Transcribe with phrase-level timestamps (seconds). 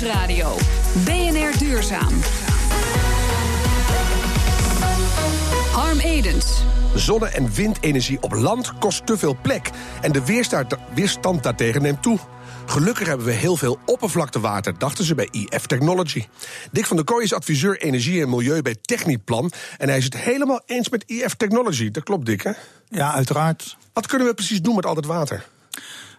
[0.00, 0.56] Nieuwsradio.
[1.04, 2.20] BNR Duurzaam.
[5.72, 6.62] Harm Edens.
[6.94, 9.70] Zonne- en windenergie op land kost te veel plek.
[10.00, 10.24] En de
[10.94, 12.18] weerstand, daartegen neemt toe.
[12.66, 16.24] Gelukkig hebben we heel veel oppervlaktewater, dachten ze bij IF Technology.
[16.72, 19.52] Dick van der Kooi is adviseur energie en milieu bij Techniplan.
[19.78, 21.90] En hij is het helemaal eens met IF Technology.
[21.90, 22.52] Dat klopt, Dick, hè?
[22.88, 23.76] Ja, uiteraard.
[23.92, 25.46] Wat kunnen we precies doen met al dat water?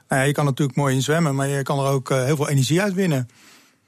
[0.08, 2.36] Nou ja, je kan natuurlijk mooi in zwemmen, maar je kan er ook uh, heel
[2.36, 3.28] veel energie uit winnen.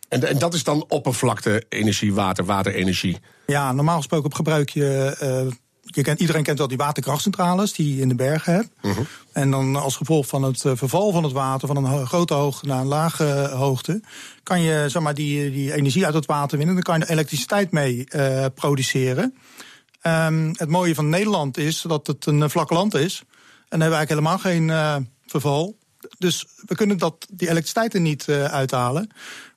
[0.09, 3.17] En, en, dat is dan oppervlakte-energie, water, waterenergie?
[3.45, 5.17] Ja, normaal gesproken gebruik je.
[5.21, 8.69] Uh, je kent, iedereen kent wel die waterkrachtcentrales die je in de bergen hebt.
[8.81, 9.05] Uh -huh.
[9.31, 12.79] En dan als gevolg van het verval van het water van een grote hoogte naar
[12.79, 14.01] een lage hoogte,
[14.43, 16.75] kan je zeg maar, die, die energie uit het water winnen.
[16.75, 19.35] Dan kan je er elektriciteit mee uh, produceren.
[20.01, 23.19] Um, het mooie van Nederland is dat het een vlak land is.
[23.69, 25.75] En dan hebben we eigenlijk helemaal geen verval.
[26.17, 29.09] Dus we kunnen dat, die elektriciteit er niet uh, uithalen.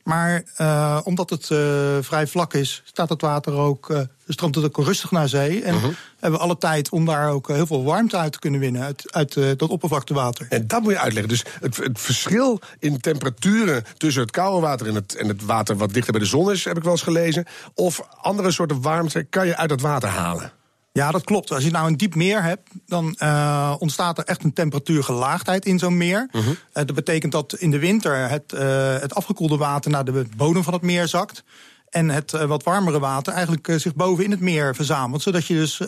[0.03, 1.59] Maar uh, omdat het uh,
[2.01, 5.62] vrij vlak is, staat het water ook, stroomt het ook rustig naar zee.
[5.62, 5.91] En -huh.
[6.19, 9.12] hebben we alle tijd om daar ook heel veel warmte uit te kunnen winnen, uit,
[9.12, 10.47] uit dat oppervlaktewater.
[10.48, 11.33] En dat moet je uitleggen.
[11.33, 15.77] Dus het, het, verschil in temperaturen tussen het koude water en het, en het water
[15.77, 17.47] wat dichter bij de zon is, heb ik wel eens gelezen.
[17.75, 20.53] Of andere soorten warmte kan je uit het water halen.
[20.92, 21.50] Ja, dat klopt.
[21.50, 25.78] Als je nou een diep meer hebt, dan uh, ontstaat er echt een temperatuurgelaagdheid in
[25.78, 26.28] zo'n meer.
[26.33, 26.50] Uh -huh.
[26.50, 28.60] uh, dat betekent dat in de winter het, uh,
[28.98, 31.44] het afgekoelde water naar de bodem van het meer zakt.
[31.88, 35.22] En het wat warmere water eigenlijk zich boven in het meer verzamelt.
[35.22, 35.80] Zodat je dus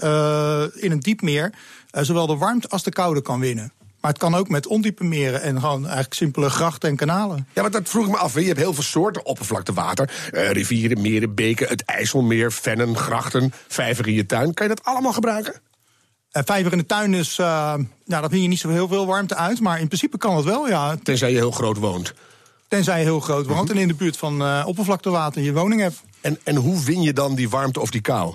[0.83, 1.53] in een diep meer
[1.91, 3.73] zowel de warmte als de koude kan winnen.
[4.03, 7.47] Maar het kan ook met ondiepe meren en gewoon eigenlijk simpele grachten en kanalen.
[7.53, 8.35] Ja, maar dat vroeg ik me af.
[8.35, 10.31] Je hebt heel veel soorten oppervlaktewater.
[10.33, 14.55] Uh, rivieren, meren, beken, het IJsselmeer, vennen, grachten, vijver in je tuin.
[14.55, 15.53] Kan je dat allemaal gebruiken?
[16.33, 19.07] Uh, vijver in de tuin is, uh, nou, daar vind je niet zo heel veel
[19.07, 19.61] warmte uit.
[19.61, 20.97] Maar in principe kan het wel, ja.
[21.03, 22.15] Tenzij je heel groot woont.
[22.69, 26.03] Tenzij je heel groot woont en in de buurt van uh, oppervlaktewater je woning hebt.
[26.21, 28.35] En, en hoe win je dan die warmte of die kou?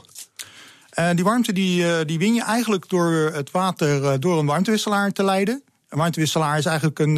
[1.00, 4.46] Uh, die warmte die, uh, die win je eigenlijk door het water uh, door een
[4.46, 5.64] warmtewisselaar te leiden.
[5.90, 7.16] Een warmtewisselaar is eigenlijk een,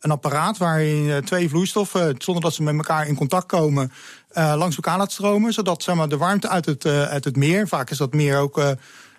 [0.00, 3.92] een apparaat waarin twee vloeistoffen, zonder dat ze met elkaar in contact komen,
[4.32, 5.52] langs elkaar laat stromen.
[5.52, 8.60] Zodat zeg maar, de warmte uit het, uit het meer, vaak is dat meer ook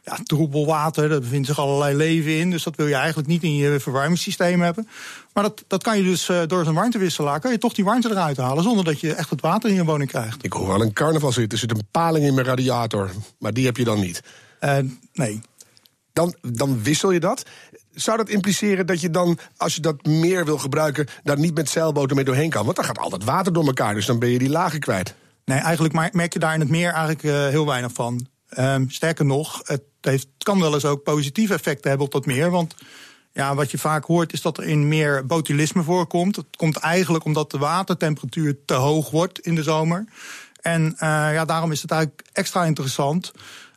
[0.04, 2.50] ja, troebel water, daar bevindt zich allerlei leven in.
[2.50, 4.88] Dus dat wil je eigenlijk niet in je verwarmingssysteem hebben.
[5.34, 8.10] Maar dat, dat kan je dus uh, door zo'n warmtewisselaar, kan je toch die warmte
[8.10, 10.44] eruit halen zonder dat je echt het water in je woning krijgt.
[10.44, 11.52] Ik hoor wel een carnaval zitten.
[11.52, 14.24] Er zit een paling in mijn radiator, maar die heb je dan niet.
[14.62, 14.78] Uh,
[15.14, 15.42] nee.
[16.14, 17.44] Dan, dan wissel je dat.
[17.92, 21.70] Zou dat impliceren dat je dan, als je dat meer wil gebruiken, daar niet met
[21.70, 22.64] zeilboten mee doorheen kan?
[22.64, 25.14] Want dan gaat al dat water door elkaar, dus dan ben je die lagen kwijt.
[25.46, 28.28] Nee, eigenlijk merk je daar in het meer eigenlijk uh, heel weinig van.
[28.58, 32.50] Um, sterker nog, het heeft, kan wel eens ook positieve effecten hebben op dat meer.
[32.50, 32.76] Want
[33.32, 36.36] ja, wat je vaak hoort is dat er in meer botulisme voorkomt.
[36.36, 40.06] Dat komt eigenlijk omdat de watertemperatuur te hoog wordt in de zomer.
[40.62, 41.00] En uh,
[41.34, 43.32] ja, daarom is het eigenlijk extra interessant.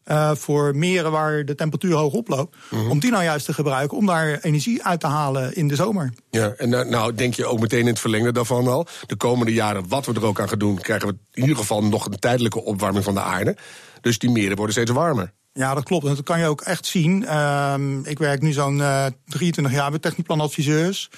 [0.07, 2.57] Uh, voor meren waar de temperatuur hoog oploopt.
[2.71, 2.91] Mm -hmm.
[2.91, 6.13] Om die nou juist te gebruiken om daar energie uit te halen in de zomer.
[6.31, 8.87] Ja, en uh, nou denk je ook meteen in het verlengde daarvan al.
[9.07, 11.85] De komende jaren, wat we er ook aan gaan doen, krijgen we in ieder geval
[11.85, 13.57] nog een tijdelijke opwarming van de aarde.
[14.01, 15.33] Dus die meren worden steeds warmer.
[15.57, 16.07] Ja, dat klopt.
[16.07, 17.23] En dat kan je ook echt zien.
[17.23, 21.11] Uh, ik werk nu zo'n uh, 23 jaar bij technieplanadviseurs.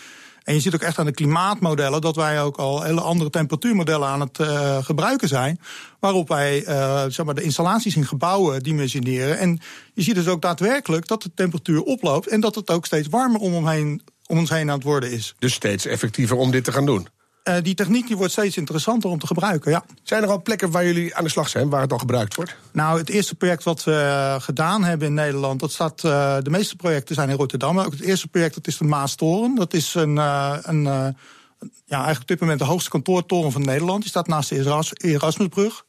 [0.43, 4.09] En je ziet ook echt aan de klimaatmodellen dat wij ook al hele andere temperatuurmodellen
[4.09, 5.60] aan het uh, gebruiken zijn.
[6.00, 9.38] Waarop wij uh, zeg maar de installaties in gebouwen dimensioneren.
[9.38, 9.60] En
[9.94, 13.41] je ziet dus ook daadwerkelijk dat de temperatuur oploopt en dat het ook steeds warmer
[13.41, 15.34] om, omheen, om ons heen aan het worden is.
[15.38, 17.09] Dus steeds effectiever om dit te gaan doen.
[17.44, 19.84] Uh, die techniek die wordt steeds interessanter om te gebruiken, ja.
[20.03, 22.56] Zijn er al plekken waar jullie aan de slag zijn, waar het al gebruikt wordt?
[22.72, 25.60] Nou, het eerste project wat we gedaan hebben in Nederland...
[25.60, 27.78] dat staat, uh, de meeste projecten zijn in Rotterdam.
[27.78, 29.54] Ook het eerste project dat is de Maastoren.
[29.54, 30.82] Dat is een, een
[31.84, 34.00] ja, eigenlijk op dit moment de hoogste kantoortoren van Nederland.
[34.00, 35.84] Die staat naast de Erasmusbrug.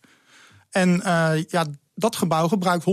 [0.69, 1.01] En
[1.47, 2.85] ja, dat gebouw gebruikt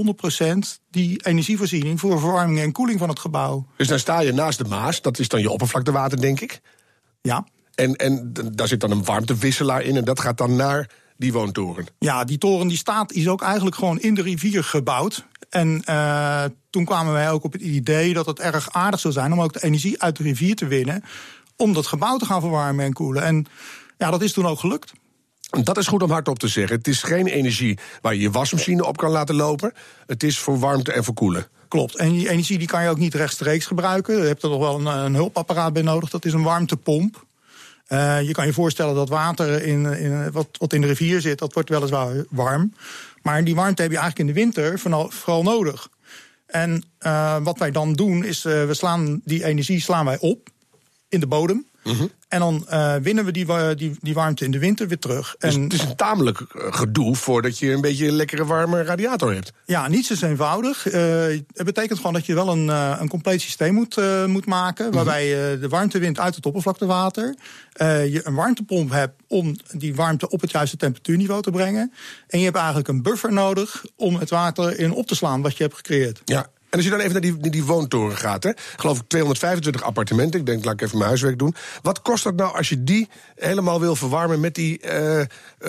[0.46, 0.58] 100%
[0.90, 2.00] die energievoorziening...
[2.00, 3.66] voor verwarming en koeling van het gebouw.
[3.76, 6.60] Dus dan sta je naast de Maas, dat is dan je oppervlaktewater, denk ik?
[7.22, 7.46] Ja.
[7.76, 11.86] En, en daar zit dan een warmtewisselaar in en dat gaat dan naar die woontoren.
[11.98, 15.26] Ja, die toren die staat, is ook eigenlijk gewoon in de rivier gebouwd.
[15.50, 19.32] En uh, toen kwamen wij ook op het idee dat het erg aardig zou zijn
[19.32, 21.04] om ook de energie uit de rivier te winnen.
[21.56, 23.22] Om dat gebouw te gaan verwarmen en koelen.
[23.22, 23.46] En
[23.98, 24.92] ja, dat is toen ook gelukt.
[25.62, 26.76] Dat is goed om hardop te zeggen.
[26.76, 29.72] Het is geen energie waar je je wasmachine op kan laten lopen.
[30.06, 31.46] Het is voor warmte en voor koelen.
[31.68, 31.96] Klopt.
[31.96, 34.16] En die energie die kan je ook niet rechtstreeks gebruiken.
[34.16, 36.10] Je hebt er nog wel een, een hulpapparaat bij nodig.
[36.10, 37.25] Dat is een warmtepomp.
[37.88, 41.52] Uh, je kan je voorstellen dat water in, in, wat, in de rivier zit, dat
[41.52, 42.74] wordt weliswaar warm.
[43.22, 45.88] Maar die warmte heb je eigenlijk in de winter vooral, nodig.
[46.46, 50.48] En uh, wat wij dan doen is, uh, we slaan die energie slaan wij op
[51.08, 51.66] in de bodem.
[52.28, 55.36] En dan uh, winnen we die, die, die warmte in de winter weer terug.
[55.38, 58.82] Dus En het is een tamelijk eh, gedoe voordat je een beetje een lekkere warme
[58.82, 59.52] radiator hebt.
[59.66, 60.86] ja, niet zo eenvoudig.
[60.88, 61.00] Eh,
[61.52, 64.92] het betekent gewoon dat je wel een, eh, een compleet systeem moet, eh, moet maken.
[64.92, 67.34] Waarbij je de warmte wint uit het oppervlaktewater.
[67.72, 71.92] Eh, je een warmtepomp hebt om die warmte op het juiste temperatuurniveau te brengen.
[72.28, 75.56] En je hebt eigenlijk een buffer nodig om het water in op te slaan wat
[75.56, 76.20] je hebt gecreëerd.
[76.24, 76.46] Ja.
[76.76, 79.82] En als je dan even naar die, die, die woontoren gaat, hè, geloof ik 225
[79.82, 80.40] appartementen.
[80.40, 81.54] Ik denk, laat ik even mijn huiswerk doen.
[81.82, 85.24] Wat kost dat nou als je die helemaal wil verwarmen met die eh,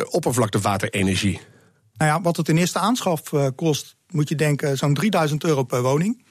[0.10, 1.40] oppervlaktewaterenergie?
[1.98, 5.64] Nou ja, wat het in eerste aanschaf eh, kost, moet je denken zo'n 3000 euro
[5.64, 6.26] per woning.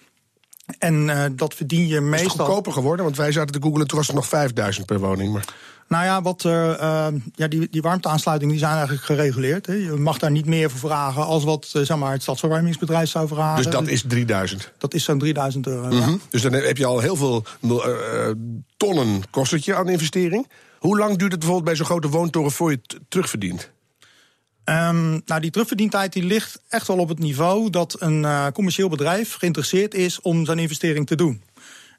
[0.78, 2.46] En dat verdien je Is het meestal.
[2.46, 3.05] goedkoper geworden?
[3.05, 5.32] Want wij zaten te googelen, toen was het nog 5000 per woning.
[5.32, 5.44] Maar
[5.88, 9.67] Nou ja, wat, eh, ja die, die warmteaansluitingen die zijn eigenlijk gereguleerd.
[9.67, 9.73] Hè.
[9.73, 13.29] Je mag daar niet meer voor vragen als wat eh, zeg maar, het stadsverwarmingsbedrijf zou
[13.29, 13.62] vragen.
[13.62, 14.73] dus dat is 3000.
[14.79, 15.91] dat is zo'n 3000 euro.
[15.91, 16.06] ja.
[16.06, 16.17] Mhm.
[16.31, 18.31] Dus dan heb je al heel veel eh,
[18.77, 20.49] tonnen kost het je aan investering.
[20.79, 23.71] Hoe lang duurt het bijvoorbeeld bij zo'n grote woontoren voor je het terugverdient?
[24.65, 29.35] Ehm, nou, die terugverdientijd die ligt echt wel op het niveau dat een commercieel bedrijf
[29.35, 31.43] geïnteresseerd is om zijn investering te doen.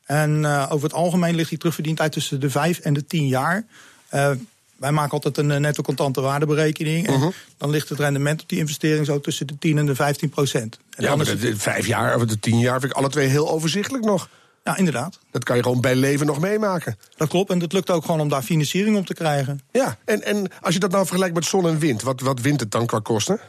[0.08, 3.66] En eh, over het algemeen ligt die terugverdientijd tussen de 5 en de 10 jaar.
[4.10, 4.32] Eh,
[4.76, 7.08] wij maken altijd een eh, netto contante waardeberekening.
[7.08, 10.30] En dan ligt het rendement op die investering zo tussen de 10 en de 15
[10.30, 10.80] procent.
[10.96, 13.50] En Ja, maar de vijf jaar of de tien jaar vind ik alle twee heel
[13.50, 14.30] overzichtelijk nog.
[14.64, 15.20] ja, inderdaad.
[15.32, 16.98] Dat kan je gewoon bij leven nog meemaken.
[17.18, 17.50] Dat klopt.
[17.50, 19.62] En het lukt ook gewoon om daar financiering op te krijgen.
[19.72, 22.60] Ja, en, en als je dat nou vergelijkt met zon en wind, wat, wat wint
[22.60, 23.40] het dan qua kosten?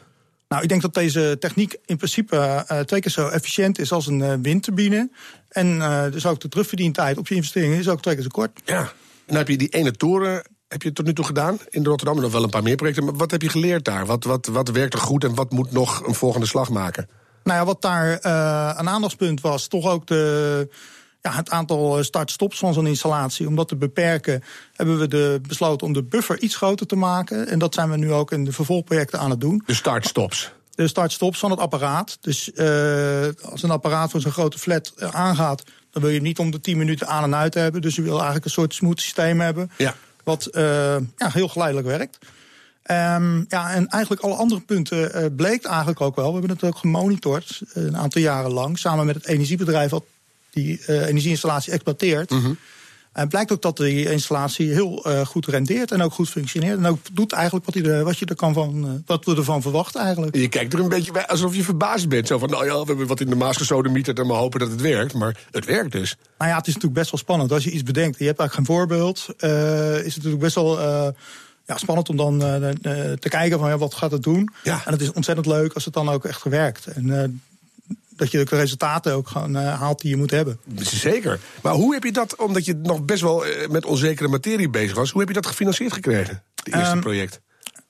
[0.49, 4.07] Nou, ik denk dat deze techniek in principe eh, twee keer zo efficiënt is als
[4.07, 5.11] een eh, windturbine.
[5.49, 8.61] En eh, dus ook de terugverdientijd op je investeringen is ook twee keer zo kort.
[8.65, 8.81] Ja.
[8.81, 8.89] En
[9.27, 12.23] dan heb je die ene toren, heb je tot nu toe gedaan in Rotterdam, en
[12.23, 13.05] nog wel een paar meer projecten.
[13.05, 14.07] Maar wat heb je geleerd daar?
[14.07, 17.09] Wat, wat, wat werkt er goed en wat moet nog een volgende slag maken?
[17.45, 20.69] Nou ja, wat daar eh, een aandachtspunt was, toch ook de,
[21.29, 23.47] ja, het aantal eh, start-stops van zo'n installatie.
[23.47, 24.43] Om dat te beperken,
[24.73, 27.49] hebben we de, besloten om de buffer iets groter te maken.
[27.49, 29.63] En dat zijn we nu ook in de vervolgprojecten aan het doen.
[29.67, 30.53] De start-stops.
[30.75, 32.19] de start-stops van het apparaat.
[32.21, 36.27] Dus eh, als een apparaat van zo'n grote flat eh, aangaat, dan wil je hem
[36.27, 37.81] niet om de 10 minuten aan en uit hebben.
[37.81, 39.71] Dus je wil eigenlijk een soort smooth systeem hebben.
[39.77, 39.95] Ja.
[40.25, 42.19] Wat ja, heel geleidelijk werkt.
[42.89, 46.27] Ehm, ja, en eigenlijk alle andere punten eh, bleek eigenlijk ook wel.
[46.27, 48.79] We hebben het ook gemonitord een aantal jaren lang.
[48.79, 49.93] Samen met het energiebedrijf
[50.51, 52.33] die eh, energieinstallatie exploiteert.
[53.19, 56.79] En blijkt ook dat die installatie heel eh, goed rendeert en ook goed functioneert.
[56.79, 59.37] En ook doet eigenlijk wat, hij er, wat, je er kan van, eh, wat we
[59.37, 60.37] ervan verwachten eigenlijk.
[60.37, 62.27] Je kijkt er een beetje bij alsof je verbaasd bent.
[62.27, 64.71] Zo van, nou ja, we hebben wat in de Maas gesodemieterd en maar hopen dat
[64.71, 65.15] het werkt.
[65.15, 66.17] Maar het werkt dus.
[66.39, 67.53] Nou ja, het is natuurlijk best wel spannend.
[67.53, 69.27] Als je iets bedenkt en je hebt eigenlijk geen voorbeeld,
[70.05, 70.81] is het natuurlijk best wel
[71.67, 72.39] ja, spannend om dan
[73.19, 74.49] te kijken van ja, wat gaat het doen.
[74.63, 74.83] Ja.
[74.85, 76.87] En het is ontzettend leuk als het dan ook echt werkt.
[76.87, 77.41] En
[78.19, 80.61] dat je de resultaten ook gewoon eh, haalt die je moet hebben.
[80.77, 81.41] Zeker.
[81.63, 84.97] Maar hoe heb je dat, omdat je nog best wel eh, met onzekere materie bezig
[84.97, 86.43] was, hoe heb je dat gefinancierd gekregen?
[86.55, 87.41] Het eerste Ehm, project.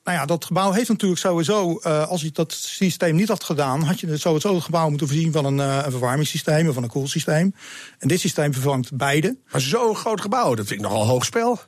[0.03, 3.81] Nou ja, dat gebouw heeft natuurlijk sowieso, eh, als je dat systeem niet had gedaan,
[3.81, 7.55] had je sowieso het gebouw moeten voorzien van een, een verwarmingssysteem of van een koelsysteem.
[7.97, 9.37] En dit systeem vervangt beide.
[9.51, 11.59] Maar zo'n groot gebouw, dat vind ik nogal hoog spel.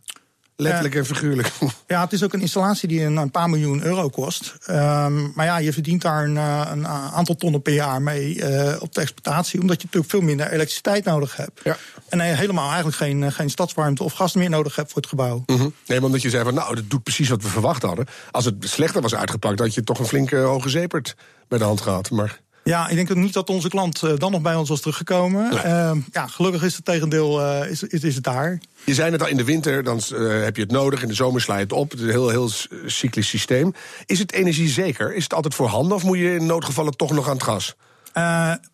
[0.61, 1.51] Letterlijk en figuurlijk.
[1.87, 4.55] Ja, het is ook een installatie die een, een paar miljoen euro kost.
[4.65, 8.81] Ehm, maar ja, je verdient daar een, eh, een aantal tonnen per jaar mee eh,
[8.81, 9.61] op de exploitatie.
[9.61, 11.61] Omdat je natuurlijk veel minder elektriciteit nodig hebt.
[11.63, 11.77] Ja.
[12.11, 15.09] En eh, helemaal eigenlijk geen, eh, geen stadswarmte of gas meer nodig hebt voor het
[15.09, 15.43] gebouw.
[15.45, 15.61] Mhm.
[15.61, 18.05] Nee, maar omdat je zei van, nou, dat doet precies wat we verwacht hadden.
[18.31, 21.15] Als het slechter was uitgepakt, had je toch een flinke hoge zeepert
[21.47, 22.09] bij de hand gehad.
[22.09, 24.79] Maar Ja, ik denk ook niet dat onze klant eh, dan nog bij ons was
[24.79, 25.49] teruggekomen.
[25.49, 25.59] Nee.
[25.59, 28.59] Ehm, ja, gelukkig is het tegendeel eh, is, is, is het daar.
[28.83, 31.13] je zei het al, in de winter dan, eh, heb je het nodig, in de
[31.13, 31.91] zomer sla je het op.
[31.91, 32.49] Het is een heel, heel
[32.85, 33.73] cyclisch systeem.
[34.05, 35.15] Is het energiezeker?
[35.15, 37.75] Is het altijd voorhanden of moet je in noodgevallen toch nog aan het gas?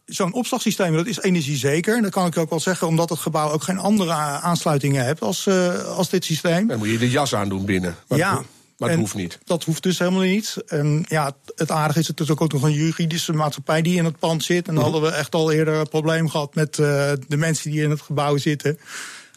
[0.06, 2.02] Zo'n opslagsysteem, dat is energiezeker.
[2.02, 5.48] Dat kan ik ook wel zeggen, omdat het gebouw ook geen andere aansluitingen heeft als,
[5.96, 6.68] als dit systeem.
[6.68, 7.96] Dan moet je de jas aandoen binnen.
[8.08, 8.42] Maar ja.
[8.78, 9.40] Maar het hoeft niet.
[9.44, 10.56] Dat hoeft dus helemaal niet.
[10.68, 14.20] En ja, het- aardige is, het is ook nog een juridische maatschappij die in het
[14.20, 14.68] pand zit.
[14.68, 17.82] En dan hadden we echt al eerder een probleem gehad met eh, de mensen die
[17.82, 18.80] in het gebouw zitten.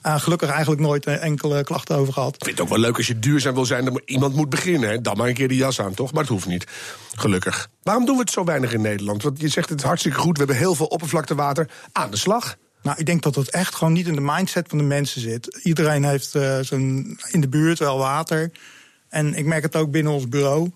[0.02, 2.34] Eh, gelukkig eigenlijk nooit eh, enkele klachten over gehad.
[2.34, 3.84] Ik vind het ook wel leuk als je duurzaam wil zijn.
[3.84, 4.88] Dan moet iemand moet beginnen.
[4.90, 5.00] Hè.
[5.00, 6.12] Dan maar een keer de jas aan, toch?
[6.12, 6.66] Maar het hoeft niet.
[7.14, 7.68] Gelukkig.
[7.82, 9.22] Waarom doen we het zo weinig in Nederland?
[9.22, 10.32] Want je zegt het hartstikke goed.
[10.32, 12.56] We hebben heel veel oppervlaktewater aan de slag.
[12.82, 15.60] Nou, ik denk dat het echt gewoon niet in de mindset van de mensen zit.
[15.62, 18.50] Iedereen heeft eh, zo'n in de buurt wel water.
[19.10, 20.70] En ik merk het ook binnen ons bureau.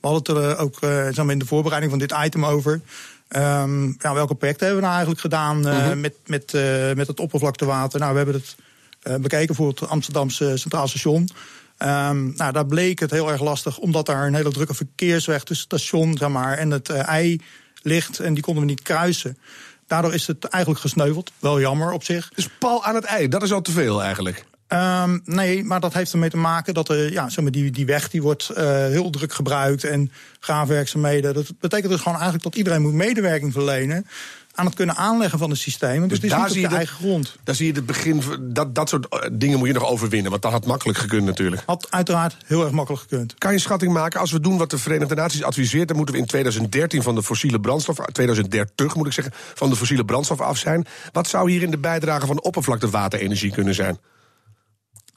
[0.00, 2.80] We hadden het er ook eh, zeg maar in de voorbereiding van dit item over.
[3.28, 7.20] Ehm, ja, welke projecten hebben we nou eigenlijk gedaan eh, met, met, eh, met het
[7.20, 8.00] oppervlaktewater?
[8.00, 8.56] Nou, we hebben het
[9.04, 11.28] eh, bekeken voor het Amsterdamse Centraal Station.
[11.76, 15.66] Ehm, nou, daar bleek het heel erg lastig, omdat daar een hele drukke verkeersweg tussen
[15.68, 17.40] het station zeg maar, en het eh, ei
[17.82, 18.18] ligt.
[18.18, 19.38] En die konden we niet kruisen.
[19.86, 21.32] Daardoor is het eigenlijk gesneuveld.
[21.38, 22.30] Wel jammer op zich.
[22.34, 24.44] Dus pal aan het ei, dat is al te veel eigenlijk.
[24.74, 28.10] Um, nee, maar dat heeft ermee te maken dat ja, zeg maar, die, die weg
[28.10, 31.34] die wordt uh, heel druk gebruikt en graafwerkzaamheden.
[31.34, 34.06] Dat betekent dus gewoon eigenlijk dat iedereen moet medewerking verlenen
[34.54, 36.08] aan het kunnen aanleggen van het systeem.
[36.08, 37.36] Dus, dus daar zie je de, eigen grond.
[37.44, 38.22] Daar zie je het begin.
[38.40, 40.30] Dat, dat soort eh, dingen moet je nog overwinnen.
[40.30, 41.62] Want dat had makkelijk gekund natuurlijk.
[41.66, 43.34] Had uiteraard heel erg makkelijk gekund.
[43.38, 44.20] Kan je schatting maken?
[44.20, 47.22] Als we doen wat de Verenigde Naties adviseert, dan moeten we in 2013 van de
[47.22, 47.96] fossiele brandstof.
[47.96, 50.86] 2030 moet ik zeggen, van de fossiele brandstof af zijn.
[51.12, 53.98] Wat zou hier in de bijdrage van oppervlaktewaterenergie kunnen zijn?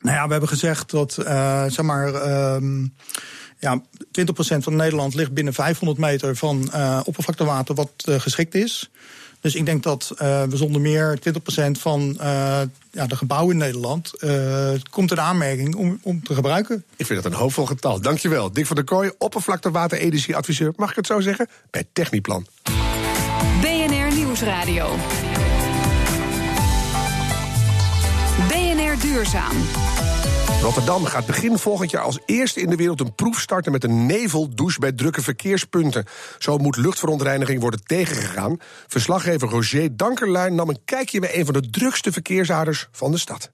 [0.07, 2.13] Nou ja, we hebben gezegd dat, uh, zeg maar.
[2.13, 2.85] Uh,
[3.59, 3.83] ja, 20%
[4.57, 8.89] van Nederland ligt binnen 500 meter van uh, oppervlaktewater wat uh, geschikt is.
[9.41, 11.31] Dus ik denk dat uh, we zonder meer 20%
[11.71, 12.17] van
[12.91, 14.11] ja, de gebouwen in Nederland
[14.89, 16.83] komt in aanmerking om, om te gebruiken.
[16.95, 18.01] Ik vind dat een hoopvol getal.
[18.01, 18.51] Dankjewel.
[18.51, 20.73] Dick van der Kooi, oppervlaktewaterenergieadviseur.
[20.75, 21.47] Mag ik het zo zeggen?
[21.71, 22.47] Bij Techniplan.
[23.61, 24.95] BNR Nieuwsradio.
[29.07, 29.55] Duurzaam.
[30.61, 34.05] Rotterdam gaat begin volgend jaar als eerste in de wereld een proef starten met een
[34.05, 36.05] neveldouche bij drukke verkeerspunten.
[36.39, 38.57] Zo moet luchtverontreiniging worden tegengegaan.
[38.87, 43.51] Verslaggever Roger Dankerluin nam een kijkje bij een van de drukste verkeersaders van de stad.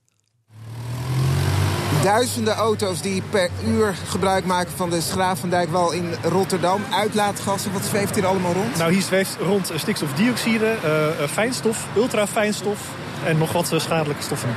[2.02, 6.82] Duizenden auto's die per uur gebruik maken van de Schravendijkwal in Rotterdam.
[6.92, 8.76] Uitlaatgassen, wat zweeft hier allemaal rond?
[8.76, 12.78] Nou, hier zweeft rond stikstofdioxide, uh, fijnstof, ultrafijnstof,
[13.26, 14.48] en nog wat eh, schadelijke stoffen.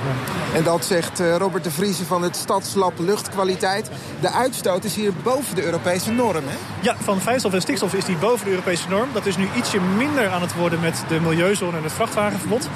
[0.53, 3.89] En dat zegt eh, Robert de Vriese van het Stadslab Luchtkwaliteit.
[4.19, 6.55] De uitstoot is hier boven de Europese norm, hè?
[6.79, 9.09] Ja, van fijnstof en stikstof is die boven de Europese norm.
[9.13, 12.69] Dat is nu ietsje minder aan het worden met de milieuzone en het vrachtwagenverbod.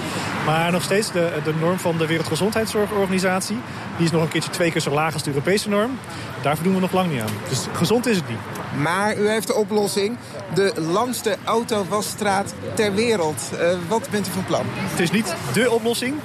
[0.45, 3.57] Maar nog steeds de, de norm van de Wereldgezondheidszorgorganisatie.
[4.01, 6.00] Die is nog een keertje twee keer zo laag als de Europese norm.
[6.41, 7.29] Daar doen we nog lang niet aan.
[7.50, 8.38] Dus gezond is het niet.
[8.81, 10.17] Maar u heeft de oplossing.
[10.53, 13.50] De langste autowasstraat ter wereld.
[13.53, 14.65] Uh, wat bent u van plan?
[14.65, 16.15] Het is niet dé oplossing.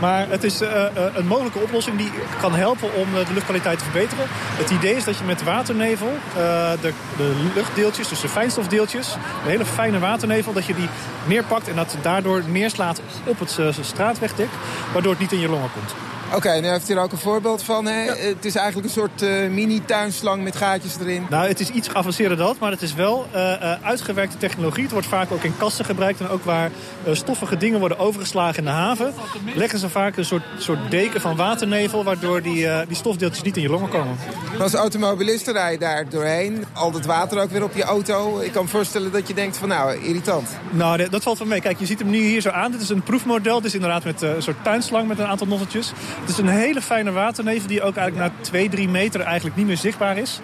[0.00, 4.24] Maar het is uh, een mogelijke oplossing die kan helpen om de luchtkwaliteit te verbeteren.
[4.30, 6.34] Het idee is dat je met waternevel, uh,
[6.80, 9.16] de, de, luchtdeeltjes, dus de fijnstofdeeltjes...
[9.44, 10.88] de hele fijne waternevel, dat je die
[11.26, 14.48] neerpakt en dat daardoor neerslaat op het straatwegdek...
[14.92, 16.15] waardoor het niet in je longen komt.
[16.26, 17.86] Oké, okay, nu heeft u er ook een voorbeeld van.
[17.86, 18.04] Hè?
[18.04, 21.26] Het is eigenlijk een soort uh, mini-tuinslang met gaatjes erin.
[21.30, 24.82] Nou, het is iets geavanceerder dan dat, maar het is wel uh, uh, uitgewerkte technologie.
[24.82, 26.20] Het wordt vaak ook in kasten gebruikt.
[26.20, 26.70] En ook waar
[27.12, 29.14] stoffige dingen worden overgeslagen in de haven...
[29.54, 32.04] leggen ze vaak een soort, soort deken van waternevel...
[32.04, 34.16] waardoor die, die stofdeeltjes niet in je longen komen.
[34.58, 36.64] Als automobilisten rij je daar doorheen.
[36.72, 38.40] Al dat water ook weer op je auto.
[38.40, 40.48] Ik kan me voorstellen dat je denkt van nou, irritant.
[40.70, 41.60] Nou, dat valt van mee.
[41.60, 42.70] Kijk, je ziet hem nu hier zo aan.
[42.70, 43.56] Dit is een proefmodel.
[43.56, 45.92] Dit is inderdaad met een soort tuinslang met een aantal nozzeltjes.
[46.20, 49.66] Het is een hele fijne waternevel die ook eigenlijk na 2, 3 meter eigenlijk niet
[49.66, 50.40] meer zichtbaar is.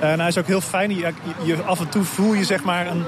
[0.00, 0.96] En eh, hij is ook heel fijn.
[0.96, 3.04] Je, af en toe voel je zeg maar een,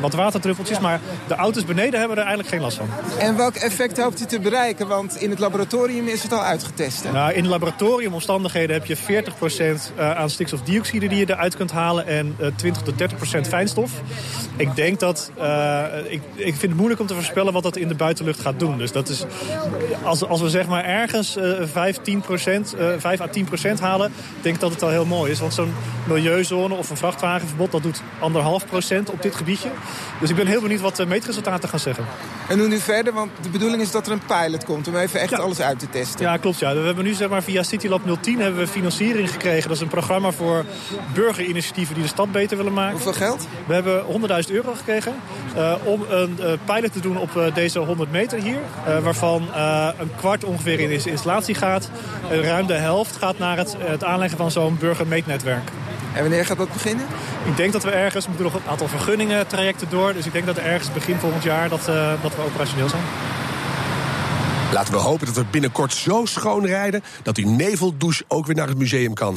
[0.00, 0.78] wat waterdruppeltjes.
[0.80, 2.88] Maar de auto's beneden hebben er eigenlijk geen last van.
[3.18, 4.88] En welk effect hoopt u te bereiken?
[4.88, 7.04] Want in het laboratorium is het al uitgetest.
[7.04, 7.12] Hè?
[7.12, 9.00] Nou, in laboratoriumomstandigheden heb je 40%
[9.96, 12.06] eh, aan stikstofdioxide die je eruit kunt halen.
[12.06, 12.94] En 20 tot
[13.46, 13.90] 30% fijnstof.
[14.56, 15.30] Ik denk dat...
[15.38, 18.58] Uh, ik, ik vind het moeilijk om te voorspellen wat dat in de buitenlucht gaat
[18.58, 18.78] doen.
[18.78, 19.24] Dus dat is...
[20.02, 22.22] Als, als we zeg maar ergens uh, 5, 10
[22.98, 23.26] 5 à
[23.76, 24.12] 10% halen...
[24.40, 25.40] denk ik dat het al heel mooi is.
[25.40, 25.74] Want zo'n
[26.06, 27.72] milieu milieuzone of een vrachtwagenverbod.
[27.72, 29.68] Dat doet anderhalf procent op dit gebiedje.
[30.20, 32.04] Dus ik ben heel benieuwd wat de meetresultaten gaan zeggen.
[32.48, 33.12] En hoe nu verder?
[33.12, 35.88] Want de bedoeling is dat er een pilot komt om even echt alles uit te
[35.88, 36.20] testen.
[36.20, 36.58] Ja, klopt.
[36.58, 36.74] Ja.
[36.74, 39.68] We hebben nu zeg maar, via CityLab 010 hebben we financiering gekregen.
[39.68, 40.64] Dat is een programma voor
[41.14, 42.92] burgerinitiatieven die de stad beter willen maken.
[42.92, 43.46] Hoeveel geld?
[43.66, 44.04] We hebben
[44.48, 45.14] 100.000 euro gekregen
[45.56, 48.58] uh, om een uh, pilot te doen op uh, deze 100 meter hier.
[49.02, 49.48] waarvan
[49.98, 51.90] een kwart ongeveer in de installatie gaat.
[52.30, 55.70] ruim de helft gaat naar het, het aanleggen van zo'n burgermeetnetwerk.
[56.14, 57.06] En wanneer gaat dat beginnen?
[57.44, 60.12] Ik denk dat we ergens, we moeten nog een aantal vergunningen trajecten door.
[60.12, 63.02] Dus ik denk dat er ergens begin volgend jaar dat, uh, dat we operationeel zijn.
[64.72, 67.02] Laten we hopen dat we binnenkort zo schoon rijden...
[67.22, 69.36] dat die neveldouche ook weer naar het museum kan.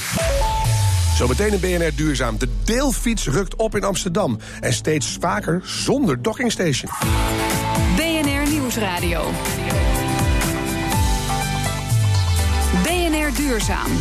[1.15, 2.37] Zometeen in BNR Duurzaam.
[2.37, 4.39] De deelfiets rukt op in Amsterdam.
[4.61, 6.91] En steeds vaker zonder dockingstation.
[7.95, 9.31] BNR Nieuwsradio.
[12.83, 13.91] BNR Duurzaam.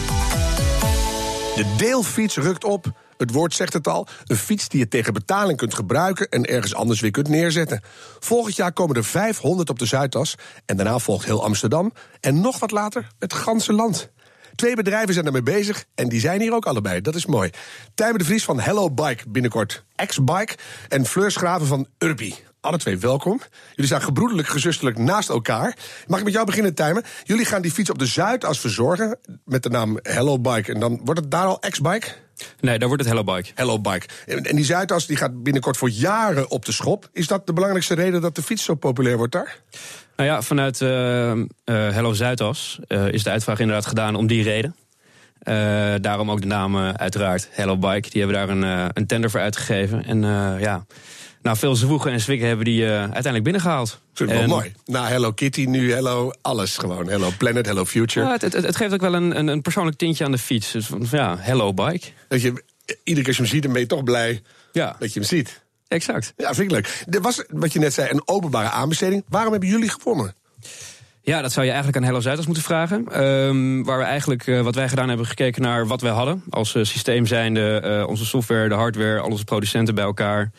[1.56, 2.86] De deelfiets rukt op.
[3.16, 4.06] Het woord zegt het al.
[4.26, 7.82] Een fiets die je tegen betaling kunt gebruiken en ergens anders weer kunt neerzetten.
[8.18, 10.34] Volgend jaar komen er 500 op de Zuidas.
[10.66, 11.92] En daarna volgt heel Amsterdam.
[12.20, 14.10] En nog wat later het ganse land.
[14.54, 17.00] Twee bedrijven zijn ermee bezig en die zijn hier ook allebei.
[17.00, 17.50] Dat is mooi.
[17.94, 19.84] Tijmen de Vries van Hello Bike binnenkort.
[20.06, 20.56] X-Bike.
[20.88, 22.34] En Fleur Schraven van Urbi.
[22.62, 23.40] Alle twee welkom.
[23.70, 25.76] Jullie staan gebroedelijk, gezusterlijk naast elkaar.
[26.06, 27.02] Mag ik met jou beginnen, Tijmen?
[27.24, 30.72] Jullie gaan die fiets op de Zuidas verzorgen met de naam Hello Bike.
[30.72, 32.06] En dan wordt het daar al X-Bike?
[32.60, 33.50] Nee, daar wordt het Hello Bike.
[33.54, 34.06] Hello Bike.
[34.26, 37.08] En die Zuidas die gaat binnenkort voor jaren op de schop.
[37.12, 39.56] Is dat de belangrijkste reden dat de fiets zo populair wordt daar?
[40.16, 44.42] Nou ja, vanuit uh, uh, Hello Zuidas uh, is de uitvraag inderdaad gedaan om die
[44.42, 44.76] reden.
[46.00, 48.10] Daarom ook de naam uiteraard Hello Bike.
[48.10, 50.04] Die hebben daar een, een tender voor uitgegeven.
[50.04, 50.20] En
[50.60, 50.84] ja,
[51.42, 54.00] nou, veel zwoegen en zwikken hebben die uiteindelijk binnengehaald.
[54.14, 54.72] Vind ik wel mooi.
[54.84, 57.08] Na Hello Kitty, nu Hello alles gewoon.
[57.08, 58.26] Hello Planet, Hello Future.
[58.26, 60.72] Ja, het, het, het, geeft ook wel een, een, een, persoonlijk tintje aan de fiets.
[60.72, 62.06] Dus ja, Hello Bike.
[62.28, 62.64] Dat je,
[63.04, 64.96] iedere keer als je hem ziet, dan ben je toch blij ja.
[64.98, 65.62] dat je hem ziet.
[65.88, 66.32] Exact.
[66.36, 67.04] Ja, vind ik leuk.
[67.10, 69.24] Er was, wat je net zei, een openbare aanbesteding.
[69.28, 70.34] Waarom hebben jullie gewonnen?
[71.24, 73.22] Ja, dat zou je eigenlijk aan Hello Zuidas moeten vragen.
[73.24, 76.42] Um, waar we eigenlijk, uh, wat wij gedaan hebben, gekeken naar wat wij hadden.
[76.50, 80.50] Als uh, systeem zijnde, uh, onze software, de hardware, al onze producenten bij elkaar.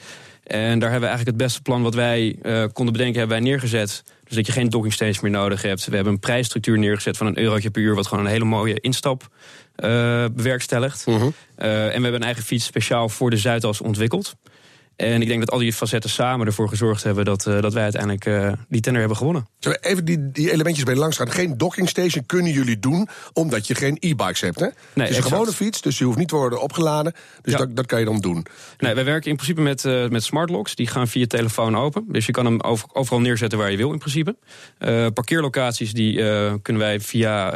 [0.43, 2.37] En daar hebben we eigenlijk het beste plan wat wij
[2.73, 4.03] konden bedenken, hebben wij neergezet.
[4.23, 5.85] Dus dat je geen docking station meer nodig hebt.
[5.85, 8.79] We hebben een prijsstructuur neergezet van een eurotje per uur, wat gewoon een hele mooie
[8.79, 9.27] instap
[10.33, 11.03] bewerkstelligt.
[11.05, 11.15] -huh.
[11.15, 14.35] en we hebben een eigen fiets speciaal voor de Zuidas ontwikkeld.
[14.95, 17.83] En ik denk dat al die facetten samen ervoor gezorgd hebben dat, uh, dat wij
[17.83, 19.47] uiteindelijk uh, die tender hebben gewonnen.
[19.59, 21.31] Zullen we even die, die elementjes bij langs gaan?
[21.31, 24.59] Geen docking station kunnen jullie doen omdat je geen e-bikes hebt.
[24.59, 24.65] Hè?
[24.65, 24.73] Nee,
[25.07, 27.13] het is een gewone fiets, dus je hoeft niet te worden opgeladen.
[27.41, 27.59] Dus ja.
[27.59, 28.45] dat, dat kan je dan doen.
[28.77, 30.75] Nee, wij werken in principe met, uh, met smart locks.
[30.75, 32.05] Die gaan via telefoon open.
[32.07, 34.35] Dus je kan hem over, overal neerzetten waar je wil in principe.
[35.13, 36.15] parkeerlocaties die
[36.61, 37.53] kunnen wij via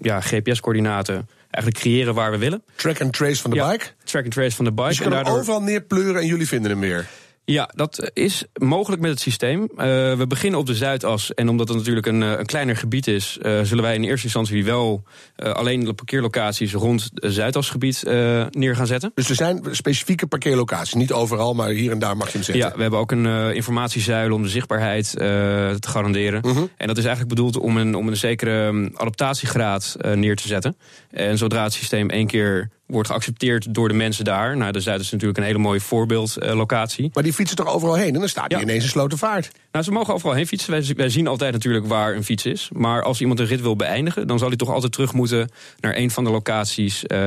[0.00, 2.62] ja, GPS-coördinaten eigenlijk creëren waar we willen.
[2.74, 3.84] Track and trace van de ja, bike?
[4.04, 4.88] Track and trace van de bike.
[4.88, 5.40] Dus je kan en daardoor...
[5.40, 7.06] overal neerpleuren en jullie vinden hem weer?
[7.46, 9.60] Ja, dat is mogelijk met het systeem.
[9.60, 9.76] Uh,
[10.16, 11.34] we beginnen op de Zuidas.
[11.34, 14.64] En omdat het natuurlijk een, een kleiner gebied is, uh, zullen wij in eerste instantie
[14.64, 15.02] wel
[15.36, 18.02] uh, alleen de parkeerlocaties rond het Zuidasgebied
[18.50, 19.12] neer gaan zetten.
[19.14, 22.64] Dus er zijn specifieke parkeerlocaties, niet overal, maar hier en daar mag je hem zetten.
[22.64, 26.40] Ja, we hebben ook een informatiezuil om de zichtbaarheid te garanderen.
[26.42, 26.62] -huh.
[26.76, 30.76] En dat is eigenlijk bedoeld om een, om een zekere adaptatiegraad neer te zetten.
[31.10, 34.56] En zodra het systeem één keer wordt geaccepteerd door de mensen daar.
[34.56, 37.10] Nou, de Zuid is natuurlijk een hele mooie voorbeeldlocatie.
[37.12, 38.64] maar die fietsen toch overal heen en dan staat die ja.
[38.64, 39.50] ineens een vaart.
[39.72, 40.70] Nou, ze mogen overal heen fietsen.
[40.70, 42.68] Wij, wij, zien altijd natuurlijk waar een fiets is.
[42.72, 45.50] Maar als iemand een rit wil beëindigen, dan zal hij toch altijd terug moeten
[45.80, 47.18] naar een van de locaties uh,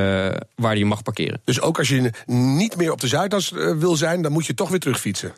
[0.55, 1.41] waar hij mag parkeren.
[1.43, 4.53] Dus ook als je niet meer op de Zuidas uh, wil zijn, dan moet je
[4.53, 5.33] toch weer terug fietsen?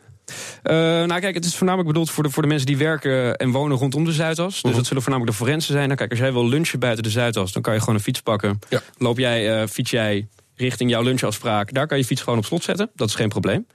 [0.64, 3.50] Uh, nou kijk, het is voornamelijk bedoeld voor de, voor de mensen die werken en
[3.50, 4.52] wonen rondom de Zuidas.
[4.52, 4.74] Dus uh -huh.
[4.74, 5.86] dat zullen voornamelijk de forensen zijn.
[5.86, 8.20] Nou, kijk, als jij wil lunchen buiten de Zuidas, dan kan je gewoon een fiets
[8.20, 8.58] pakken.
[8.68, 8.82] Ja.
[8.98, 12.64] Loop jij, uh, fiets jij richting jouw lunchafspraak, daar kan je fiets gewoon op slot
[12.64, 12.90] zetten.
[12.94, 13.66] Dat is geen probleem.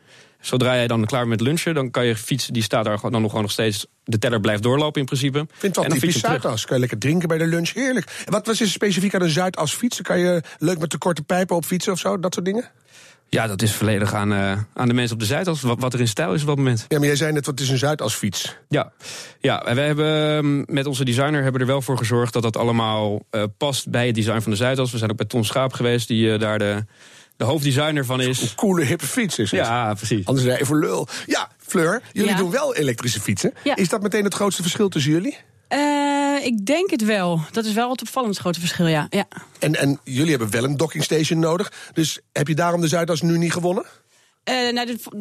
[0.46, 3.12] Zodra jij dan klaar bent met lunchen, dan kan je fiets, die staat daar dan
[3.12, 3.86] nog gewoon nog steeds.
[4.04, 5.40] De teller blijft doorlopen in principe.
[5.40, 6.66] Ik vind het wel typisch Zuidas.
[6.66, 7.74] Kan je lekker drinken bij de lunch.
[7.74, 8.24] Heerlijk.
[8.26, 10.04] En wat was er specifiek aan een Zuidas fietsen?
[10.04, 12.20] Kan je leuk met de korte pijpen op fietsen of zo?
[12.20, 12.72] Dat soort dingen?
[13.30, 15.62] Ja, dat is volledig aan, uh, aan de mensen op de Zuidas.
[15.62, 16.86] Wat, wat er in stijl is op dat moment.
[16.88, 18.58] Ja, maar jij zei net, wat is een Zuidasfiets?
[18.70, 18.92] Ja,
[19.40, 22.34] ja we hebben met onze designer hebben er wel voor gezorgd...
[22.34, 24.92] dat dat allemaal uh, past bij het design van de Zuidas.
[24.92, 26.86] We zijn ook bij Ton Schaap geweest, die uh, daar de,
[27.38, 28.42] de hoofddesigner van is.
[28.42, 29.60] Een coole, hippe fiets is het.
[29.60, 30.26] Ja, precies.
[30.26, 31.08] Anders je voor lul.
[31.26, 32.38] Ja, Fleur, jullie ja.
[32.38, 33.54] doen wel elektrische fietsen.
[33.64, 33.76] Ja.
[33.76, 35.38] Is dat meteen het grootste verschil tussen jullie?
[36.36, 37.40] Uh, ik denk het wel.
[37.52, 39.08] Dat is wel het opvallend grote verschil, ja.
[39.10, 39.28] ja.
[39.60, 41.72] En, en jullie hebben wel een docking station nodig.
[41.94, 43.86] Dus heb je daarom de Zuidas nu niet gewonnen?
[44.50, 45.14] Uh, nou, dat,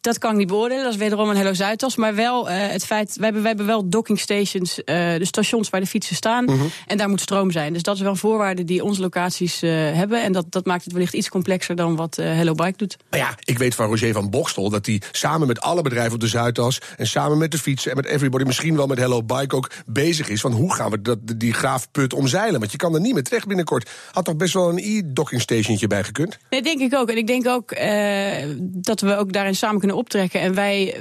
[0.00, 0.84] dat, kan ik niet beoordelen.
[0.84, 1.96] Dat is wederom een Hello Zuidas.
[1.96, 4.84] Maar wel uh, het feit, wij hebben, wij hebben wel docking stations, uh,
[5.18, 6.44] de stations waar de fietsen staan.
[6.44, 6.56] Mhm.
[6.56, 6.66] -huh.
[6.86, 7.72] En daar moet stroom zijn.
[7.72, 10.22] Dus dat is wel een voorwaarde die onze locaties hebben.
[10.22, 12.96] En dat, dat maakt het wellicht iets complexer dan wat Hello Bike doet.
[13.10, 16.20] Nou ja, ik weet van Roger van Bokstel dat hij samen met alle bedrijven op
[16.20, 16.80] de Zuidas...
[16.96, 20.28] en samen met de fietsen en met everybody, misschien wel met Hello Bike ook bezig
[20.28, 20.40] is...
[20.40, 22.60] van hoe gaan we dat, die graafput omzeilen?
[22.60, 23.90] Want je kan er niet meer terecht binnenkort.
[24.12, 26.38] Had toch best wel een e-docking stationtje bij gekund?
[26.50, 27.08] Nee, denk ik ook.
[27.10, 27.70] En ik denk ook
[28.68, 30.40] dat we ook daarin samen kunnen optrekken.
[30.40, 30.96] En wij,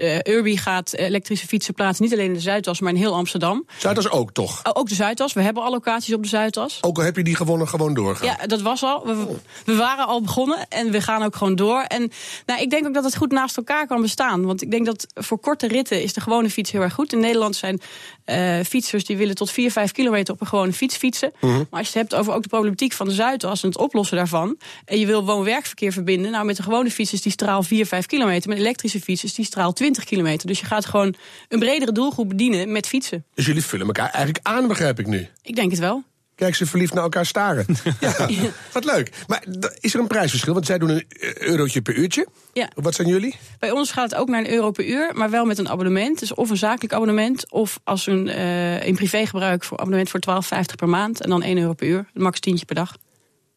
[0.00, 3.66] uh, Urbi gaat elektrische fietsen plaatsen, niet alleen in de Zuidas, maar in heel Amsterdam.
[3.78, 4.60] Zuidas ook, toch?
[4.72, 5.32] ook de Zuidas.
[5.32, 6.78] We hebben allocaties op de Zuidas.
[6.80, 8.26] Ook al heb je die gewonnen, gewoon doorgaan?
[8.26, 9.06] Ja, dat was al.
[9.06, 9.26] We,
[9.64, 11.80] we, waren al begonnen en we gaan ook gewoon door.
[11.80, 12.10] En
[12.46, 14.44] nou, ik denk ook dat het goed naast elkaar kan bestaan.
[14.44, 17.12] Want ik denk dat voor korte ritten is de gewone fiets heel erg goed.
[17.12, 17.80] In Nederland zijn
[18.26, 21.32] uh, fietsers die willen tot 4, 5 kilometer op een gewone fiets fietsen.
[21.40, 21.58] Uh -huh.
[21.70, 24.16] Maar als je het hebt over ook de problematiek van de Zuidas en het oplossen
[24.16, 24.56] daarvan.
[24.84, 26.30] En je wil woon-werkverkeer verbinden.
[26.30, 28.48] Nou, met de gewone fietsers die straal 4, 5 kilometer.
[28.48, 30.46] Met elektrische fietsers die straal 20 kilometer.
[30.46, 31.14] Dus je gaat gewoon
[31.48, 33.24] een bredere doelgroep bedienen met fietsen.
[33.34, 35.28] Dus jullie vullen elkaar eigenlijk aan, begrijp ik nu?
[35.42, 36.04] Ik denk het wel.
[36.38, 37.66] Kijk, ze verliefd naar elkaar staren.
[38.00, 38.28] ja,
[38.72, 39.10] wat leuk.
[39.26, 39.44] Maar
[39.80, 40.52] is er een prijsverschil?
[40.54, 41.04] Want zij doen een
[41.38, 42.26] eurotje per uurtje.
[42.52, 42.70] Ja.
[42.74, 43.36] Wat zijn jullie?
[43.58, 46.18] Bij ons gaat het ook naar een euro per uur, maar wel met een abonnement.
[46.18, 50.20] Dus of een zakelijk abonnement, of als een uh, in privégebruik voor abonnement voor
[50.58, 51.20] 12,50 per maand.
[51.20, 52.96] En dan 1 euro per uur, max tientje per dag.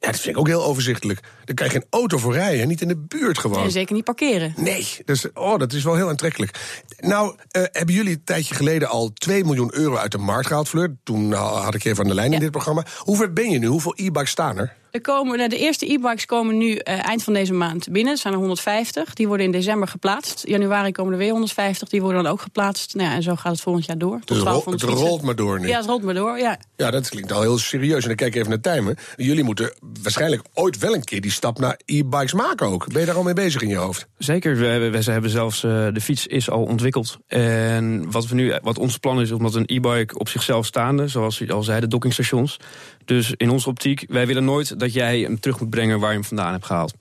[0.02, 1.20] Ja, dat vind ik ook heel overzichtelijk.
[1.46, 3.64] Dan kan je geen auto voor rijden, niet in de buurt gewoon.
[3.64, 4.54] En zeker niet parkeren.
[4.58, 6.60] Nee, dus, oh, dat is wel heel aantrekkelijk.
[7.00, 10.70] Nou, uh, hebben jullie een tijdje geleden al 2 miljoen euro uit de markt gehaald,
[10.70, 10.98] Fleur?
[11.04, 12.36] Toen had ik je even aan de lijn ja.
[12.36, 12.86] in dit programma.
[12.98, 13.68] Hoe ver ben je nu?
[13.68, 14.76] Hoeveel e-bikes staan er?
[14.92, 18.14] Er komen, nou, de eerste e-bikes komen nu uh, eind van deze maand binnen.
[18.14, 19.14] Er zijn er 150.
[19.14, 20.48] Die worden in december geplaatst.
[20.48, 21.90] Januari komen er weer 150.
[21.90, 22.96] Die worden dan ook geplaatst.
[22.96, 24.20] Nou ja, en zo gaat het volgend jaar door.
[24.20, 25.68] Tot dus rol, het rolt maar door nu.
[25.68, 26.58] Ja, het rolt maar door, ja.
[26.76, 28.02] Ja, dat klinkt al heel serieus.
[28.02, 28.96] En dan kijk ik even naar Tijmen.
[29.16, 32.92] Jullie moeten waarschijnlijk ooit wel een keer die stap naar e-bikes maken ook.
[32.92, 34.08] Ben je daar al mee bezig in je hoofd?
[34.18, 34.58] Zeker.
[34.58, 37.18] We hebben, we hebben zelfs, uh, de fiets is al ontwikkeld.
[37.28, 41.38] En wat, we nu, wat ons plan is, omdat een e-bike op zichzelf staande, zoals
[41.38, 42.58] je al zei, de dockingstations.
[43.06, 46.16] Dus in onze optiek, wij willen nooit dat jij hem terug moet brengen waar je
[46.16, 46.94] hem vandaan hebt gehaald.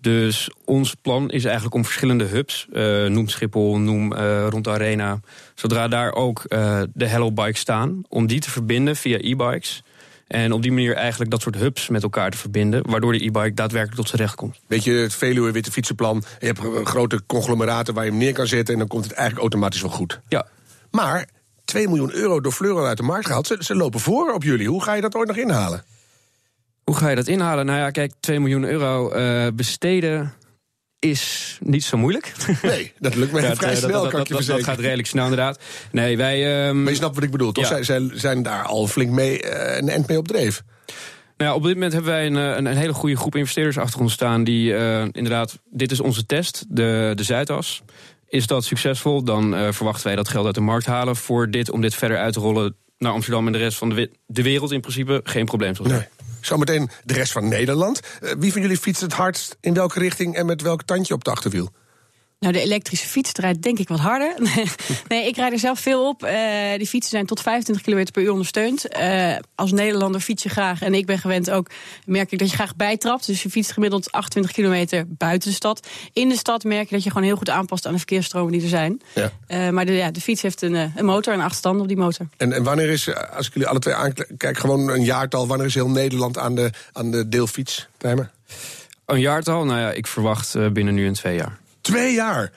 [0.00, 4.70] Dus ons plan is eigenlijk om verschillende hubs, uh, noem Schiphol, noem uh, rond de
[4.70, 5.20] arena,
[5.54, 9.82] zodra daar ook uh, de Hello Bikes staan, om die te verbinden via e-bikes.
[10.26, 13.54] En op die manier eigenlijk dat soort hubs met elkaar te verbinden, waardoor de e-bike
[13.54, 14.60] daadwerkelijk tot zijn recht komt.
[14.66, 18.46] Weet je, het Veluwe Witte Fietsenplan, je hebt grote conglomeraten waar je hem neer kan
[18.46, 20.20] zetten en dan komt het eigenlijk automatisch wel goed.
[20.28, 20.46] Ja.
[20.90, 21.28] Maar
[21.64, 24.68] 2 miljoen euro door Fleuro uit de markt gehaald, ze, ze lopen voor op jullie.
[24.68, 25.84] Hoe ga je dat ooit nog inhalen?
[26.84, 27.66] Hoe ga je dat inhalen?
[27.66, 30.34] Nou ja, kijk, 2 miljoen euro uh, besteden
[30.98, 32.32] is niet zo moeilijk.
[32.62, 35.58] Nee, dat lukt mij ja, vrij snel, dat, kan dat, gaat redelijk snel inderdaad.
[35.92, 36.68] Nee, wij...
[36.68, 37.68] Um, maar je snapt wat ik bedoel, toch?
[37.68, 37.70] Ja.
[37.70, 40.62] Zij, zij zijn daar al flink mee uh, een end mee op dreef.
[41.36, 44.00] Nou ja, op dit moment hebben wij een, een, een, hele goede groep investeerders achter
[44.00, 44.44] ons staan...
[44.44, 47.82] die uh, inderdaad, dit is onze test, de, de Zuidas.
[48.34, 51.16] Is dat succesvol, dan uh, verwachten wij dat geld uit de markt halen...
[51.16, 54.10] voor dit, om dit verder uit te rollen naar Amsterdam en de rest van de,
[54.26, 55.20] de wereld in principe.
[55.24, 55.74] Geen probleem.
[55.74, 56.08] Zoals nee.
[56.40, 58.00] Zometeen de rest van Nederland.
[58.22, 61.18] Uh, wie van jullie fietst het hardst in welke richting en met welk tandje op
[61.18, 61.70] het achterwiel?
[62.44, 64.34] Nou, de elektrische fiets rijdt denk ik wat harder.
[65.08, 66.24] nee, ik rijd er zelf veel op.
[66.24, 66.30] Uh,
[66.76, 68.96] die fietsen zijn tot 25 km per uur ondersteund.
[68.98, 71.70] Uh, als Nederlander fiets je graag, en ik ben gewend ook,
[72.06, 73.26] merk ik dat je graag bijtrapt.
[73.26, 75.86] Dus je fietst gemiddeld 28 kilometer buiten de stad.
[76.12, 78.62] In de stad merk je dat je gewoon heel goed aanpast aan de verkeersstromen die
[78.62, 79.00] er zijn.
[79.14, 79.32] Ja.
[79.48, 81.96] Uh, maar de, ja, de fiets heeft een, een motor en acht standen op die
[81.96, 82.26] motor.
[82.36, 85.74] En, en wanneer is, als ik jullie alle twee aankijk, gewoon een jaartal, wanneer is
[85.74, 87.88] heel Nederland aan de, aan de deelfiets?
[87.96, 88.30] Timer?
[89.06, 89.64] Een jaartal?
[89.64, 91.62] Nou ja, ik verwacht binnen nu en twee jaar.
[91.84, 92.52] Twee jaar.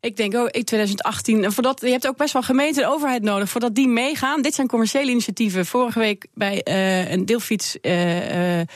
[0.00, 1.52] Ik denk ook in 2018.
[1.52, 4.42] Voordat, je hebt ook best wel gemeente en overheid nodig voordat die meegaan.
[4.42, 5.66] Dit zijn commerciële initiatieven.
[5.66, 8.66] Vorige week bij uh, een deelfiets uh, in,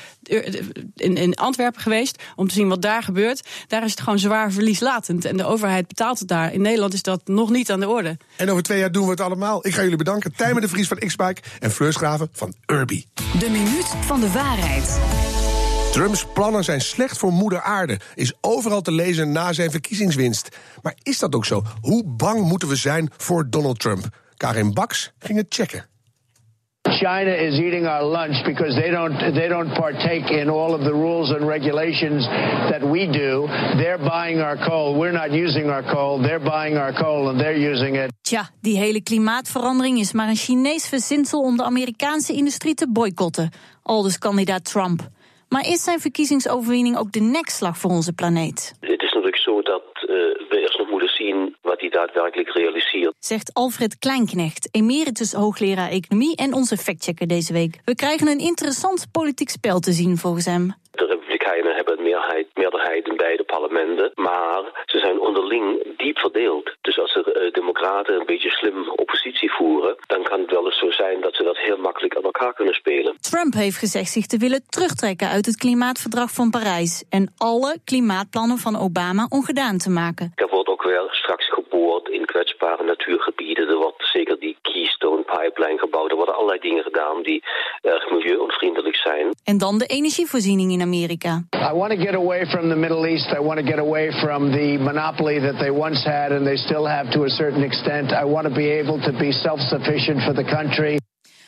[0.94, 2.22] in, Antwerpen geweest.
[2.36, 3.48] Om te zien wat daar gebeurt.
[3.66, 5.24] Daar is het gewoon zwaar verlieslatend.
[5.24, 6.52] En de overheid betaalt het daar.
[6.52, 8.16] In Nederland is dat nog niet aan de orde.
[8.36, 9.66] En over twee jaar doen we het allemaal.
[9.66, 10.32] Ik ga jullie bedanken.
[10.36, 13.04] Tijmen de Vries van X-Bike en Fleurs Graven van Urbi.
[13.38, 14.98] De minuut van de waarheid.
[15.94, 20.48] Trumps plannen zijn slecht voor moeder aarde, is overal te lezen na zijn verkiezingswinst.
[20.82, 21.62] Maar is dat ook zo?
[21.80, 24.08] Hoe bang moeten we zijn voor Donald Trump?
[24.36, 25.86] Karin Baks ging het checken.
[26.82, 30.92] China is eating our lunch because they don't they don't partake in all of the
[30.92, 32.26] rules and regulations
[32.70, 33.46] that we do.
[33.76, 34.98] They're buying our coal.
[34.98, 36.22] We're not using our coal.
[36.22, 38.12] They're buying our coal and they're using it.
[38.20, 43.50] Tja, die hele klimaatverandering is maar een Chinees verzinsel om de Amerikaanse industrie te boycotten.
[43.82, 45.12] Aldus kandidaat Trump.
[45.48, 48.74] Maar is zijn verkiezingsoverwinning ook de nekslag voor onze planeet?
[48.80, 50.08] Het is natuurlijk zo dat uh,
[50.48, 53.14] we eerst nog moeten zien wat hij daadwerkelijk realiseert.
[53.18, 57.80] Zegt Alfred Kleinknecht, emeritus hoogleraar economie en onze factchecker deze week.
[57.84, 60.74] We krijgen een interessant politiek spel te zien volgens hem.
[60.90, 61.13] De
[62.14, 66.74] Een meerderheid, in beide parlementen, maar ze zijn onderling diep verdeeld.
[66.80, 70.78] Dus als de uh, Democraten een beetje slim oppositie voeren, dan kan het wel eens
[70.78, 73.16] zo zijn dat ze dat heel makkelijk aan elkaar kunnen spelen.
[73.20, 78.58] Trump heeft gezegd zich te willen terugtrekken uit het klimaatverdrag van Parijs en alle klimaatplannen
[78.58, 80.32] van Obama ongedaan te maken.
[80.34, 83.68] Er wordt ook weer straks geboord in kwetsbare natuurgebieden.
[83.68, 84.53] Er wordt zeker die
[85.04, 86.10] Keystone Pipeline gebouwd.
[86.10, 87.44] Er worden allerlei dingen gedaan die
[87.80, 89.34] erg milieuonvriendelijk zijn.
[89.44, 91.42] En dan de energievoorziening in Amerika.
[91.70, 93.32] I want to get away from the Middle East.
[93.32, 96.86] I want to get away from the monopoly that they once had and they still
[96.86, 98.12] have to a certain extent.
[98.12, 100.98] I want to be able to be self-sufficient for the country.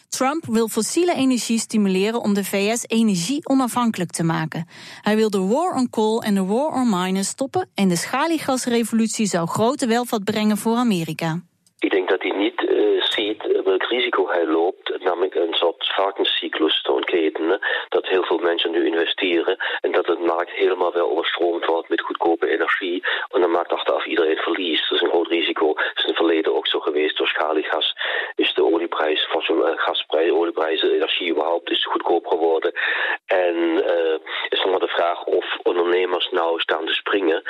[0.09, 4.66] Trump wil fossiele energie stimuleren om de VS energie onafhankelijk te maken.
[5.01, 9.27] Hij wil de war on coal en de war on miners stoppen en de schaliegasrevolutie
[9.27, 11.40] zou grote welvaart brengen voor Amerika.
[11.79, 12.76] Ik denk dat hij niet uh,
[13.16, 18.70] ziet welk risico hij loopt, namelijk een soort varkenscyclus te ontketenen, dat heel veel mensen
[18.70, 23.51] nu investeren en dat het markt helemaal wel overstroomd wordt met goedkope energie en dan
[23.51, 24.88] maakt achteraf iedereen verlies.
[24.88, 25.66] Dat is een groot risico.
[25.75, 27.16] Dat is in het verleden ook zo geweest.
[27.16, 27.94] Door schaliegas
[28.35, 29.29] is de olieprijs,
[29.77, 32.72] gasprijs, olieprijzen, energie überhaupt is goedkoop geworden.
[33.27, 34.18] En uh,
[34.49, 37.42] is nog maar de vraag of ondernemers nou staan te springen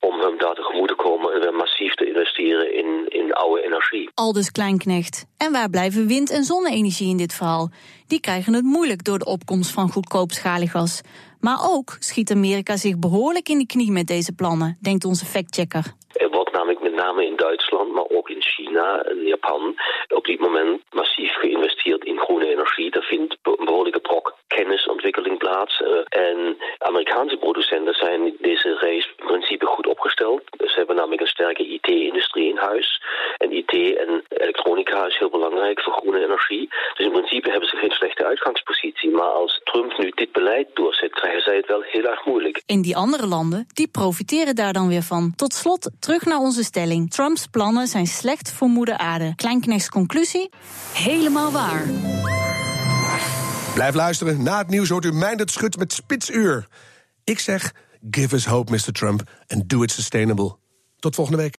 [0.00, 4.10] om hem daar tegemoet te komen en weer massief te investeren in, in oude energie.
[4.14, 5.24] Aldus Kleinknecht.
[5.38, 7.70] En waar blijven wind- en zonne-energie in dit verhaal?
[8.06, 11.00] Die krijgen het moeilijk door de opkomst van goedkoop schaliegas.
[11.40, 15.94] Maar ook schiet Amerika zich behoorlijk in de knie met deze plannen, denkt onze factchecker.
[16.92, 19.74] Met name in Duitsland, maar ook in China en Japan
[20.08, 22.90] op dit moment massief geïnvesteerd in groene energie.
[22.90, 25.80] Daar vindt een behoorlijke brok kennisontwikkeling plaats.
[25.80, 30.42] Uh, en Amerikaanse producenten zijn deze race in principe goed opgesteld.
[30.58, 33.02] Ze hebben namelijk een sterke IT-industrie in huis.
[33.36, 36.68] En IT en elektronica is heel belangrijk voor groene energie.
[36.96, 39.10] Dus in principe hebben ze geen slechte uitgangspositie.
[39.10, 42.62] Maar als Trump nu dit beleid doorzet, krijgen zij het wel heel erg moeilijk.
[42.66, 45.32] In die andere landen, die profiteren daar dan weer van.
[45.36, 46.62] Tot slot, terug naar onze
[47.08, 49.32] Trumps plannen zijn slecht voor moeder aarde.
[49.34, 50.50] Kleinknechts conclusie?
[50.92, 51.84] Helemaal waar.
[53.74, 54.42] Blijf luisteren.
[54.42, 56.68] Na het nieuws hoort u Meindert Schut met Spitsuur.
[57.24, 57.74] Ik zeg,
[58.10, 58.92] give us hope, Mr.
[58.92, 60.56] Trump, and do it sustainable.
[60.98, 61.50] Tot volgende week.